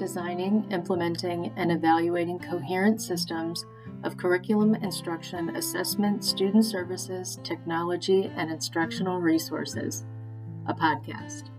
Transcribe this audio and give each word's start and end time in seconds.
designing, 0.00 0.64
implementing, 0.70 1.52
and 1.56 1.70
evaluating 1.70 2.38
coherent 2.38 3.02
systems 3.02 3.66
of 4.02 4.16
curriculum, 4.16 4.74
instruction, 4.76 5.54
assessment, 5.56 6.24
student 6.24 6.64
services, 6.64 7.38
technology, 7.44 8.32
and 8.34 8.50
instructional 8.50 9.20
resources, 9.20 10.06
a 10.68 10.72
podcast. 10.72 11.50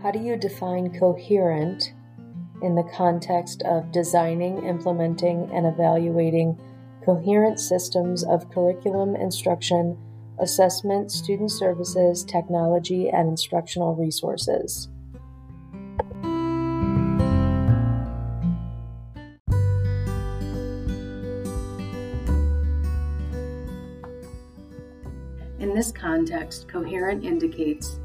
How 0.00 0.12
do 0.12 0.20
you 0.20 0.36
define 0.36 0.96
coherent 0.96 1.92
in 2.64 2.74
the 2.74 2.90
context 2.96 3.62
of 3.62 3.92
designing, 3.92 4.64
implementing, 4.66 5.50
and 5.52 5.66
evaluating 5.66 6.58
coherent 7.04 7.60
systems 7.60 8.24
of 8.24 8.50
curriculum, 8.50 9.14
instruction, 9.14 9.98
assessment, 10.40 11.12
student 11.12 11.50
services, 11.50 12.24
technology, 12.24 13.10
and 13.10 13.28
instructional 13.28 13.94
resources. 13.94 14.88
In 25.60 25.74
this 25.74 25.92
context, 25.92 26.66
coherent 26.66 27.24
indicates 27.24 28.00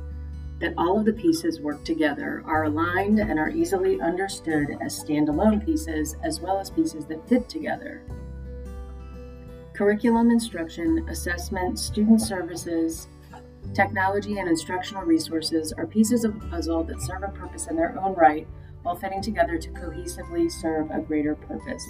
that 0.59 0.73
all 0.77 0.99
of 0.99 1.05
the 1.05 1.13
pieces 1.13 1.59
work 1.62 1.84
together, 1.84 2.44
are 2.45 2.66
aligned, 2.66 3.20
and 3.20 3.39
are 3.39 3.50
easily 3.50 4.00
understood 4.02 4.78
as 4.81 5.03
standalone 5.03 5.64
pieces 5.66 6.16
as 6.23 6.39
well 6.39 6.59
as 6.59 6.70
pieces 6.70 7.06
that 7.06 7.28
fit 7.28 7.47
together. 7.47 8.02
Curriculum 9.73 10.30
instruction, 10.30 11.08
assessment, 11.09 11.80
student 11.80 12.22
services, 12.22 13.08
technology, 13.73 14.39
and 14.39 14.50
instructional 14.50 15.03
resources 15.03 15.72
are 15.72 15.88
pieces 15.88 16.25
of 16.25 16.38
the 16.39 16.47
puzzle 16.47 16.84
that 16.84 17.02
serve 17.02 17.23
a 17.23 17.30
purpose 17.30 17.67
in 17.67 17.78
their 17.78 17.97
own 18.00 18.14
right 18.16 18.45
while 18.84 18.95
fitting 18.95 19.22
together 19.22 19.58
to 19.58 19.69
cohesively 19.69 20.52
serve 20.52 20.91
a 20.91 21.00
greater 21.00 21.36
purpose. 21.36 21.86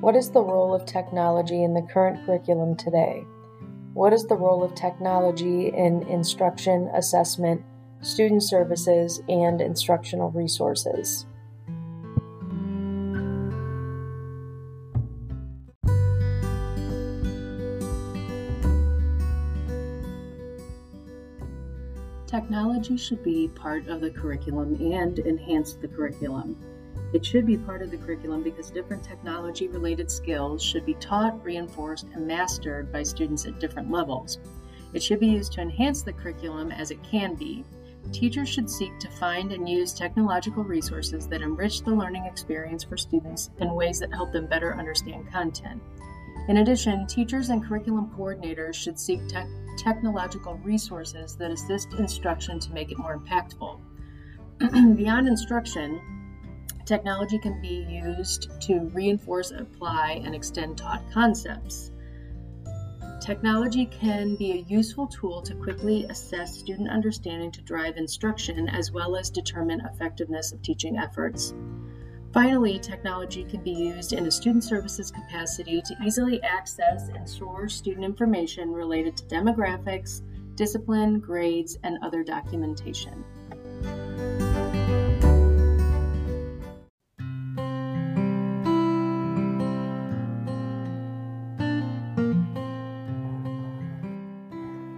What 0.00 0.16
is 0.16 0.30
the 0.30 0.42
role 0.42 0.72
of 0.72 0.86
technology 0.86 1.62
in 1.62 1.74
the 1.74 1.82
current 1.82 2.24
curriculum 2.24 2.74
today? 2.74 3.22
What 3.92 4.14
is 4.14 4.24
the 4.24 4.34
role 4.34 4.64
of 4.64 4.74
technology 4.74 5.68
in 5.68 6.04
instruction, 6.04 6.88
assessment, 6.94 7.62
student 8.00 8.42
services, 8.42 9.20
and 9.28 9.60
instructional 9.60 10.30
resources? 10.30 11.26
Technology 22.26 22.96
should 22.96 23.22
be 23.22 23.48
part 23.48 23.86
of 23.88 24.00
the 24.00 24.10
curriculum 24.10 24.76
and 24.76 25.18
enhance 25.18 25.74
the 25.74 25.88
curriculum. 25.88 26.56
It 27.12 27.24
should 27.26 27.44
be 27.44 27.56
part 27.56 27.82
of 27.82 27.90
the 27.90 27.96
curriculum 27.96 28.42
because 28.42 28.70
different 28.70 29.02
technology 29.02 29.66
related 29.66 30.10
skills 30.10 30.62
should 30.62 30.86
be 30.86 30.94
taught, 30.94 31.44
reinforced, 31.44 32.06
and 32.14 32.26
mastered 32.26 32.92
by 32.92 33.02
students 33.02 33.46
at 33.46 33.58
different 33.58 33.90
levels. 33.90 34.38
It 34.92 35.02
should 35.02 35.20
be 35.20 35.26
used 35.26 35.52
to 35.54 35.60
enhance 35.60 36.02
the 36.02 36.12
curriculum 36.12 36.70
as 36.70 36.90
it 36.90 37.02
can 37.02 37.34
be. 37.34 37.64
Teachers 38.12 38.48
should 38.48 38.70
seek 38.70 38.98
to 38.98 39.10
find 39.10 39.52
and 39.52 39.68
use 39.68 39.92
technological 39.92 40.64
resources 40.64 41.28
that 41.28 41.42
enrich 41.42 41.82
the 41.82 41.90
learning 41.90 42.26
experience 42.26 42.84
for 42.84 42.96
students 42.96 43.50
in 43.58 43.74
ways 43.74 43.98
that 43.98 44.12
help 44.12 44.32
them 44.32 44.46
better 44.46 44.74
understand 44.76 45.30
content. 45.30 45.82
In 46.48 46.58
addition, 46.58 47.06
teachers 47.06 47.50
and 47.50 47.64
curriculum 47.64 48.10
coordinators 48.16 48.74
should 48.74 48.98
seek 48.98 49.26
te- 49.28 49.44
technological 49.76 50.54
resources 50.64 51.36
that 51.36 51.50
assist 51.50 51.92
instruction 51.94 52.58
to 52.60 52.72
make 52.72 52.90
it 52.90 52.98
more 52.98 53.18
impactful. 53.18 53.78
Beyond 54.96 55.28
instruction, 55.28 56.00
Technology 56.90 57.38
can 57.38 57.60
be 57.60 57.86
used 57.88 58.50
to 58.62 58.90
reinforce, 58.92 59.52
apply, 59.52 60.20
and 60.24 60.34
extend 60.34 60.76
taught 60.76 61.08
concepts. 61.12 61.92
Technology 63.20 63.86
can 63.86 64.34
be 64.34 64.50
a 64.54 64.64
useful 64.68 65.06
tool 65.06 65.40
to 65.42 65.54
quickly 65.54 66.04
assess 66.06 66.58
student 66.58 66.90
understanding 66.90 67.52
to 67.52 67.62
drive 67.62 67.96
instruction 67.96 68.68
as 68.68 68.90
well 68.90 69.14
as 69.14 69.30
determine 69.30 69.80
effectiveness 69.82 70.50
of 70.50 70.62
teaching 70.62 70.98
efforts. 70.98 71.54
Finally, 72.34 72.80
technology 72.80 73.44
can 73.44 73.62
be 73.62 73.70
used 73.70 74.12
in 74.12 74.26
a 74.26 74.30
student 74.30 74.64
services 74.64 75.12
capacity 75.12 75.80
to 75.82 75.94
easily 76.04 76.42
access 76.42 77.08
and 77.10 77.30
store 77.30 77.68
student 77.68 78.04
information 78.04 78.72
related 78.72 79.16
to 79.16 79.24
demographics, 79.26 80.22
discipline, 80.56 81.20
grades, 81.20 81.78
and 81.84 81.98
other 82.02 82.24
documentation. 82.24 83.24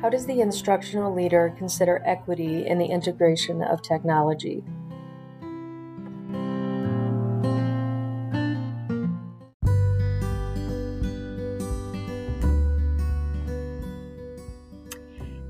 How 0.02 0.10
does 0.10 0.26
the 0.26 0.40
instructional 0.40 1.14
leader 1.14 1.54
consider 1.56 2.02
equity 2.04 2.66
in 2.66 2.76
the 2.76 2.86
integration 2.86 3.62
of 3.62 3.82
technology? 3.82 4.64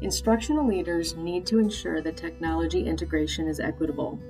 Instructional 0.02 0.66
leaders 0.66 1.16
need 1.16 1.46
to 1.46 1.58
ensure 1.58 2.02
that 2.02 2.18
technology 2.18 2.84
integration 2.84 3.48
is 3.48 3.58
equitable. 3.58 4.20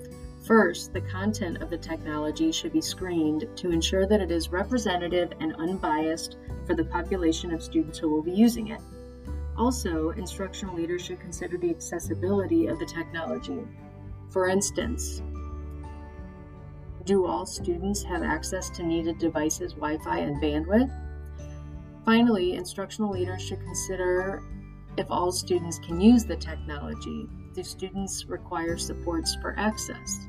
First, 0.47 0.93
the 0.93 1.01
content 1.01 1.61
of 1.61 1.69
the 1.69 1.79
technology 1.79 2.53
should 2.53 2.73
be 2.73 2.81
screened 2.81 3.49
to 3.57 3.73
ensure 3.73 4.07
that 4.07 4.21
it 4.21 4.31
is 4.31 4.53
representative 4.53 5.33
and 5.41 5.57
unbiased 5.57 6.37
for 6.65 6.77
the 6.77 6.85
population 6.85 7.53
of 7.53 7.61
students 7.61 7.99
who 7.99 8.09
will 8.09 8.23
be 8.23 8.31
using 8.31 8.69
it. 8.69 8.81
Also, 9.57 10.11
instructional 10.11 10.75
leaders 10.75 11.05
should 11.05 11.21
consider 11.21 11.59
the 11.59 11.71
accessibility 11.71 12.67
of 12.67 12.79
the 12.79 12.87
technology. 12.87 13.63
For 14.31 14.49
instance, 14.49 15.23
do 17.05 17.27
all 17.27 17.45
students 17.45 18.03
have 18.05 18.23
access 18.23 18.71
to 18.71 18.83
needed 18.83 19.19
devices, 19.19 19.73
Wi 19.75 19.99
Fi, 20.05 20.19
and 20.19 20.43
bandwidth? 20.43 20.91
Finally, 22.05 22.55
instructional 22.55 23.13
leaders 23.13 23.43
should 23.43 23.61
consider 23.61 24.43
if 24.97 25.07
all 25.11 25.31
students 25.33 25.79
can 25.79 26.01
use 26.01 26.25
the 26.25 26.37
technology. 26.37 27.29
Do 27.55 27.63
students 27.63 28.25
require 28.27 28.79
supports 28.79 29.37
for 29.41 29.55
access? 29.59 30.27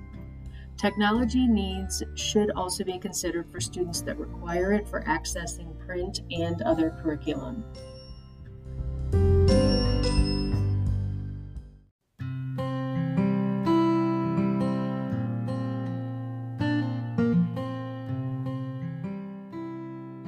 Technology 0.77 1.47
needs 1.47 2.03
should 2.15 2.51
also 2.51 2.83
be 2.83 2.99
considered 2.99 3.49
for 3.51 3.61
students 3.61 4.01
that 4.01 4.17
require 4.17 4.73
it 4.73 4.87
for 4.87 5.01
accessing 5.03 5.77
print 5.85 6.21
and 6.31 6.61
other 6.63 6.89
curriculum. 7.01 7.63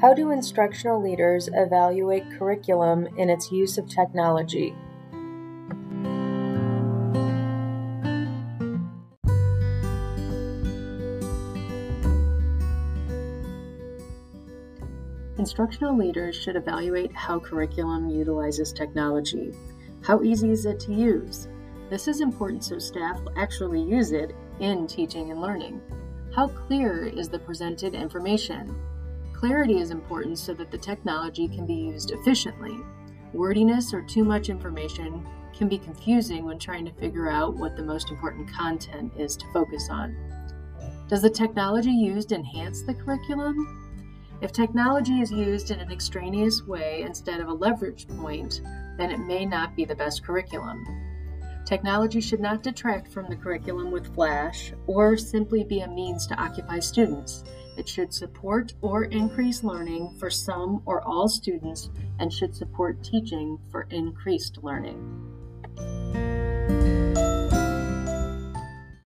How 0.02 0.14
do 0.14 0.32
instructional 0.32 1.02
leaders 1.02 1.50
evaluate 1.54 2.30
curriculum 2.38 3.08
in 3.18 3.30
its 3.30 3.50
use 3.50 3.78
of 3.78 3.88
technology? 3.88 4.76
Instructional 15.38 15.98
leaders 15.98 16.36
should 16.36 16.58
evaluate 16.58 17.14
how 17.14 17.40
curriculum 17.40 18.10
utilizes 18.10 18.74
technology. 18.74 19.54
How 20.02 20.22
easy 20.24 20.52
is 20.52 20.66
it 20.66 20.78
to 20.82 20.94
use? 20.94 21.48
This 21.90 22.10
is 22.10 22.20
important 22.20 22.66
so 22.66 22.80
staff 22.80 23.22
will 23.22 23.34
actually 23.38 23.82
use 23.82 24.12
it 24.12 24.36
in 24.60 24.88
teaching 24.88 25.32
and 25.32 25.42
learning. 25.42 25.82
How 26.36 26.50
clear 26.50 27.06
is 27.06 27.30
the 27.30 27.40
presented 27.40 27.94
information? 27.94 28.76
clarity 29.46 29.78
is 29.78 29.92
important 29.92 30.40
so 30.40 30.56
that 30.56 30.72
the 30.72 30.78
technology 30.78 31.48
can 31.48 31.68
be 31.68 31.76
used 31.76 32.10
efficiently. 32.10 32.80
Wordiness 33.32 33.94
or 33.94 34.02
too 34.02 34.24
much 34.24 34.50
information 34.50 35.24
can 35.56 35.70
be 35.70 35.78
confusing 35.78 36.46
when 36.46 36.58
trying 36.58 36.84
to 36.84 36.92
figure 36.94 37.30
out 37.30 37.56
what 37.56 37.76
the 37.76 37.84
most 37.84 38.10
important 38.10 38.52
content 38.52 39.14
is 39.16 39.38
to 39.38 39.46
focus 39.54 39.88
on. 39.92 40.18
Does 41.08 41.22
the 41.22 41.30
technology 41.30 41.92
used 41.92 42.32
enhance 42.32 42.82
the 42.82 42.96
curriculum? 42.96 44.34
If 44.42 44.52
technology 44.52 45.22
is 45.22 45.32
used 45.32 45.70
in 45.70 45.80
an 45.80 45.92
extraneous 45.92 46.64
way 46.64 47.04
instead 47.04 47.40
of 47.40 47.48
a 47.48 47.54
leverage 47.54 48.08
point, 48.18 48.62
then 48.98 49.12
it 49.12 49.20
may 49.20 49.46
not 49.46 49.76
be 49.76 49.86
the 49.86 49.94
best 49.94 50.26
curriculum. 50.26 50.84
Technology 51.66 52.20
should 52.20 52.40
not 52.40 52.64
detract 52.64 53.10
from 53.10 53.30
the 53.30 53.36
curriculum 53.36 53.92
with 53.92 54.12
flash 54.16 54.74
or 54.88 55.16
simply 55.16 55.64
be 55.64 55.82
a 55.82 55.88
means 55.88 56.26
to 56.26 56.42
occupy 56.42 56.80
students. 56.80 57.44
It 57.78 57.90
should 57.90 58.14
support 58.14 58.74
or 58.82 59.04
increase 59.06 59.64
learning 59.64 60.16
for 60.18 60.30
some 60.30 60.82
or 60.86 61.02
all 61.02 61.28
students 61.28 61.90
and 62.20 62.32
should 62.32 62.56
support 62.56 63.04
teaching 63.04 63.60
for 63.72 63.88
increased 63.90 64.64
learning. 64.64 65.35